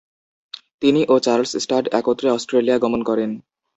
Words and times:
তিনি 0.81 1.01
ও 1.09 1.15
Charles 1.19 1.51
Studd 1.63 1.85
একত্রে 1.99 2.27
অস্ট্রেলিয়া 2.31 2.77
গমন 2.77 3.01
করেন। 3.03 3.31